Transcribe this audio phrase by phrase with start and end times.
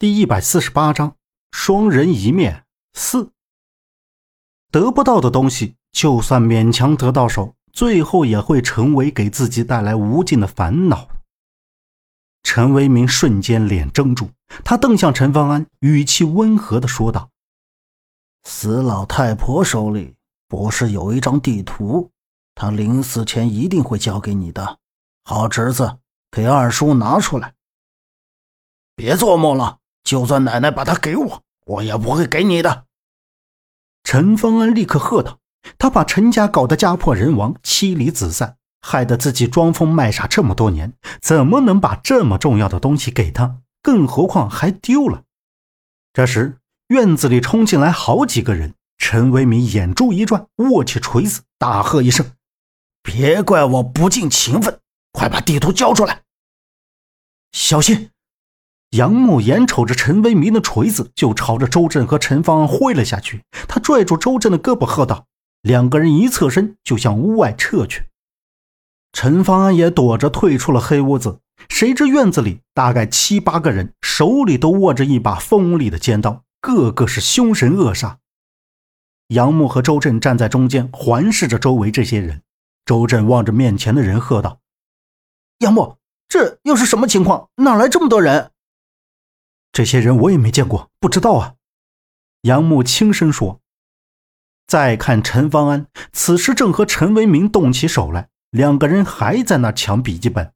[0.00, 1.14] 第一百四十八章，
[1.50, 2.64] 双人一面
[2.94, 3.32] 四。
[4.70, 11.06] 得不到的东西，就算勉强得到手，最后也会成为给自己带来无尽的烦恼。
[12.42, 14.30] 陈为民瞬间脸怔住，
[14.64, 17.28] 他瞪向陈方安，语气温和的说道
[18.44, 20.16] ：“死老太婆手里
[20.48, 22.10] 不是有一张地图？
[22.54, 24.78] 她临死前一定会交给你的。
[25.24, 25.98] 好侄子，
[26.30, 27.52] 给二叔拿出来。
[28.96, 29.76] 别做梦了。”
[30.10, 32.86] 就算奶奶把他给我，我也不会给你的。”
[34.02, 35.38] 陈方安立刻喝道。
[35.78, 43.58] 他把陈家搞得家破人亡、妻离子散，害得自己装疯卖傻这么多年，怎么能把这么重要的东西给他？
[43.82, 45.22] 更何况还丢了。
[46.12, 46.58] 这时，
[46.88, 48.74] 院子里冲进来好几个人。
[48.98, 52.32] 陈为民眼珠一转，握起锤子，大喝一声
[53.04, 54.80] ：“别怪我不尽情分！
[55.12, 56.22] 快把地图交出来！
[57.52, 58.10] 小心！”
[58.90, 63.44] 杨木眼瞅着陈为民的锤子，就朝着周震和陈芳挥了下去。
[63.68, 65.26] 他拽住周震的胳膊，喝道
[65.62, 68.06] ：“两个人一侧身，就向屋外撤去。”
[69.12, 71.38] 陈芳安也躲着退出了黑屋子。
[71.68, 78.16] 谁知院子里大概七八个人，手里都握着一把锋利的尖刀，个个是凶神恶煞。
[79.28, 82.42] 杨木和周震站在中间，环视着周围这些人。
[82.84, 84.58] 周震望着面前的人，喝道
[85.60, 87.48] ：“杨木，这又是什么情况？
[87.56, 88.50] 哪来这么多人？”
[89.80, 91.54] 这些人我也没见过，不知道啊。
[92.42, 93.60] 杨木轻声说。
[94.66, 100.52] 再看陈方安，此时正和陈为民动起手来，两个人还在那抢笔记本。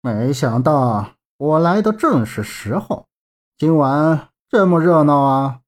[0.00, 3.06] 没想到我来的正是时候，
[3.58, 5.60] 今晚这么热闹啊！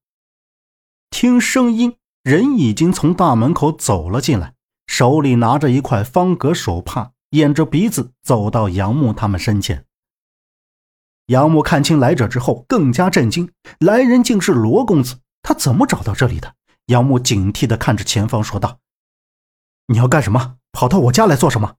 [1.11, 4.55] 听声音，人已经从大门口走了进来，
[4.87, 9.85] 手里拿着一块方格手帕，掩着鼻子走到杨木他们身前。
[11.27, 13.51] 杨木看清来者之后，更加震惊。
[13.79, 16.55] 来人竟是罗公子，他怎么找到这里的？
[16.87, 18.79] 杨木警惕地看着前方，说道
[19.87, 20.57] ：“你要干什么？
[20.71, 21.77] 跑到我家来做什么？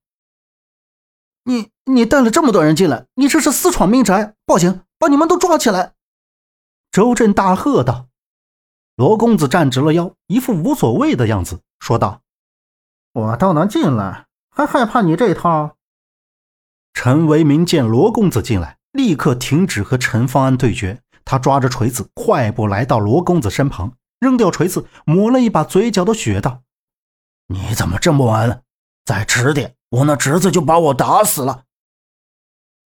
[1.44, 4.34] 你你带了这么多人进来，你这是私闯民宅！
[4.44, 5.92] 报警，把你们都抓起来！”
[6.90, 8.08] 周震大喝道。
[8.96, 12.22] 罗公子站直了腰，一副无所谓的样子，说道
[13.12, 15.76] ：“我都能进来，还害怕你这套？”
[16.94, 18.75] 陈为民见罗公子进来。
[18.96, 26.62] 立刻停止和陈方安对决，他抓着锤子，快步来到罗公子身旁，扔掉锤子，抹了一把嘴角的血，道
[27.48, 28.62] ：“你怎么这么晚？
[29.04, 31.64] 再迟点，我那侄子就把我打死了。”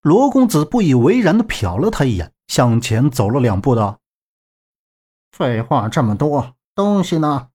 [0.02, 4.00] 罗公子不以为然地瞟了他一眼，向前走了两步，道
[5.32, 7.48] ：“废话这么多，东西呢？”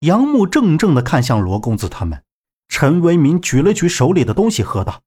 [0.00, 2.22] 杨木怔怔地看向罗公子他们，
[2.68, 5.02] 陈为民举了举手里的东西，喝道：“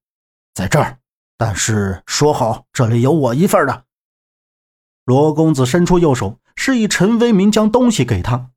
[0.52, 0.98] 在这儿。”
[1.36, 3.84] 但是说好，这里有我一份的。
[5.04, 8.50] 罗公子伸出右手，示意陈为民将东西给他。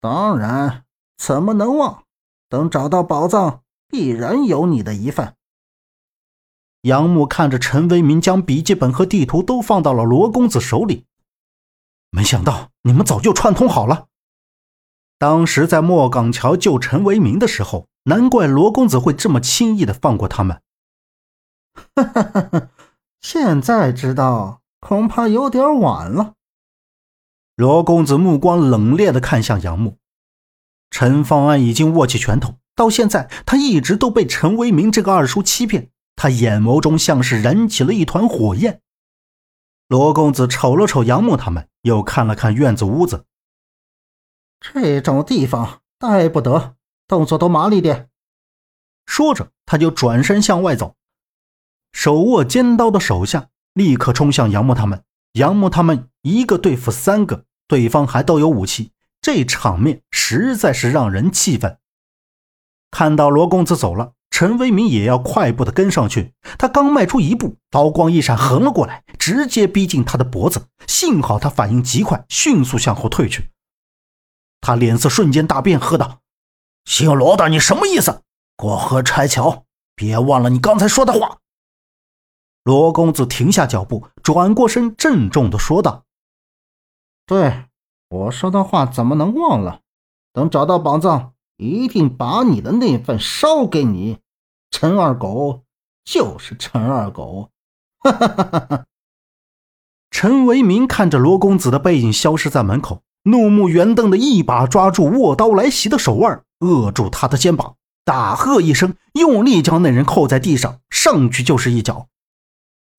[0.00, 0.84] 当然，
[1.16, 2.04] 怎么能忘？
[2.48, 5.36] 等找到宝藏，必然有你的一份。
[6.82, 11.06] 杨木看着陈为民将笔记本和地图都放到了罗公子手里，
[12.10, 14.08] 没想到你们早就串通好了。
[15.16, 20.61] 当时在莫岗桥救陈为民的时候，难怪罗公子会这么轻易的放过他们。
[21.74, 22.68] 哈哈哈哈
[23.20, 26.34] 现在知道，恐怕有点晚了。
[27.54, 29.98] 罗公子目光冷冽的看向杨木，
[30.90, 38.80] 陈方安已经握起拳头，到现在他一直都被陈为民这个二叔欺骗，他眼眸中像是燃起了一团火焰。
[39.88, 43.26] 罗公子瞅了瞅杨木他们，又看了看院子屋子，
[44.58, 48.08] 这种地方待不得，动作都麻利点。
[49.04, 50.96] 说着，他就转身向外走。
[51.92, 55.02] 手握尖刀的手下立刻冲向杨木他们，
[55.34, 61.78] 杨木他们一个对付三个，对方还都有武器，这场面实在是让人气愤。
[62.90, 66.34] 看到罗公子走了，陈为民也要快步的跟上去。
[66.58, 70.66] 他刚迈出一步，刀光一闪，横了过来，直接逼近他的脖子。
[70.86, 73.50] 幸好他反应极快，迅速向后退去。
[74.60, 76.20] 他脸色瞬间大变，喝道
[76.84, 78.22] ：“姓罗的，你什么意思？
[78.56, 79.64] 过河拆桥，
[79.96, 81.38] 别忘了你刚才说的话。”
[82.64, 86.04] 罗公子停下脚步，转过身，郑重地说道
[87.26, 87.64] ：“对
[88.08, 89.80] 我说的话，怎么能忘了？
[90.32, 94.18] 等找到宝藏，一定把你的那份烧给你。
[94.70, 95.62] 陈二狗
[96.04, 97.50] 就是陈二狗。”
[97.98, 98.84] 哈哈哈哈哈！
[100.10, 112.08] 陈为民看着罗公子的背影消失在门口，怒目圆瞪的一把抓住握刀来袭的手腕，扼住他的肩膀，大喝一声，用力将那人扣在地上，上去就是一脚。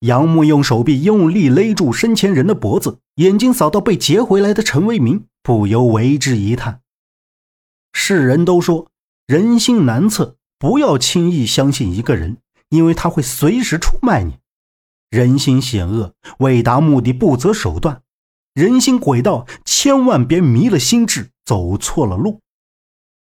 [0.03, 6.81] 杨木用手臂用力勒住身前人的脖子，眼睛扫到被劫回来的陈为民，不由为之一叹。
[7.93, 8.89] 世人都说
[9.27, 14.39] 人心难测，不要轻易相信一个人，因为他会随时出卖你。
[15.09, 18.01] 人心险恶，为达目的不择手段；
[18.53, 22.41] 人心诡道，千万别迷了心智，走错了路。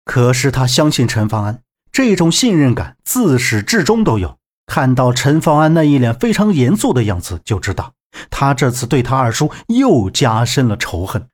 [0.04, 1.64] 可是他相信陈方安，
[1.94, 4.37] 这种信任感自始至终都有。
[4.68, 7.94] 看到陈方安那一脸非常严肃的样子，就知道
[8.30, 11.28] 他这次对他二叔又加深了仇恨。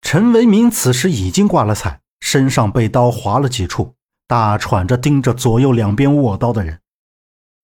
[0.00, 3.94] 陈为民此时已经挂了彩，身上被刀划了几处，
[4.26, 6.80] 大喘着盯着左右两边握刀的人。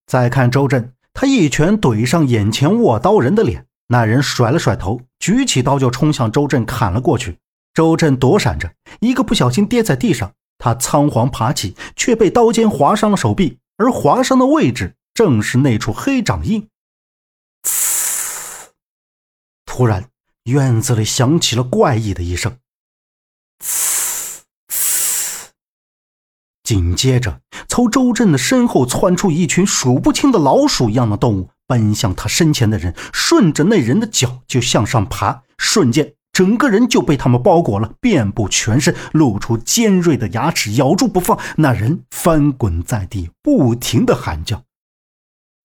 [0.07, 7.39] 再看周震，他一拳怼上眼前握刀人的脸，那人甩了甩头，举起刀就冲向周震砍了过去。
[7.75, 13.59] 周震躲闪着，一个不小心跌在地上，他仓皇爬起，却被刀尖划伤了手臂。
[13.79, 16.69] 而划伤的位置正是那处黑掌印。
[19.65, 20.11] 突然，
[20.45, 22.59] 院子里响起了怪异的一声。
[26.65, 36.18] 紧接着，从周震的身后窜出一群数不清的老鼠一样的动物，奔向他身前的人，顺着那人的脚就向上爬，瞬间。
[36.39, 41.37] 整个人就被他们包裹了，遍布全身，露出尖锐的牙齿，咬住不放。
[41.57, 44.63] 那人翻滚在地，不停的喊叫。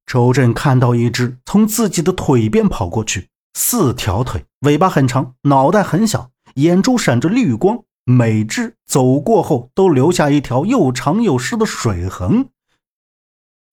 [0.07, 12.47] 周震看到一只从自己的腿边跑过去，四条腿，尾巴很长，脑袋很小，眼珠闪着绿光，每只走过后都留下一条又长又湿的水痕。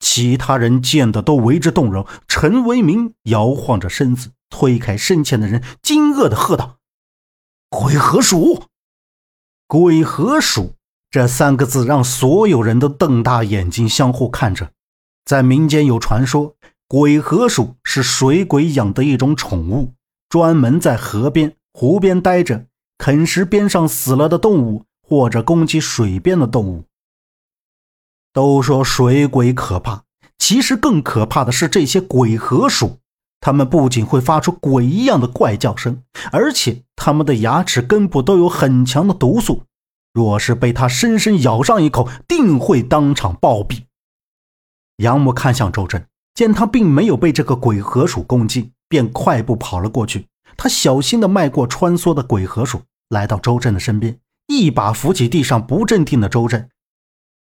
[0.00, 2.06] 其他人见的都为之动容。
[2.29, 6.76] 陈为民摇晃着身子，推开身前的人，惊愕的喝道。
[7.70, 8.64] 鬼河鼠，
[9.69, 10.75] 鬼河鼠
[11.08, 14.72] 这三个字让所有人都瞪大眼睛相互看着。
[15.25, 16.56] 在民间有传说，
[16.88, 19.94] 鬼河鼠是水鬼养的一种宠物，
[20.28, 22.67] 专门在河边、湖边待着，
[22.99, 26.87] 啃食边上死了的动物，或者攻击水边的动物。
[28.32, 30.02] 都说水鬼可怕，
[30.38, 33.00] 其实更可怕的是这些鬼河鼠。
[33.40, 39.62] 它们不仅会发出鬼一样的怪叫声，而且它们的牙齿根部都有很强的毒素，
[40.12, 43.84] 若是被它深深咬上一口，定会当场暴毙。
[44.98, 50.26] 杨木看向周震，见他并没有被这个鬼河鼠攻击，便快步跑了过去。
[50.58, 56.69] 他小心地迈过穿梭的鬼河鼠，来到周震的身边，一把扶起地上不镇定的周震。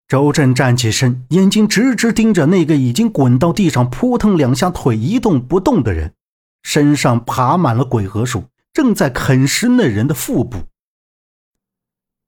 [0.08, 6.14] 周震站起身，眼睛直直盯着那个已经滚到地上、扑腾两下腿一动不动的人，
[6.62, 10.66] 身上爬满了鬼和鼠，正在啃食那人的腹部。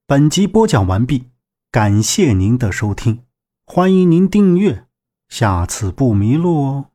[0.07, 1.25] 本集播讲完毕，
[1.71, 3.23] 感谢您的收听，
[3.65, 4.85] 欢迎您订阅，
[5.29, 6.85] 下次不迷路哦。